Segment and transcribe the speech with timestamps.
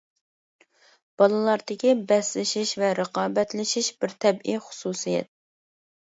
[1.21, 5.33] بالىلاردىكى بەسلىشىش ۋە رىقابەتلىشىش بىر تەبىئىي خۇسۇسىيەت.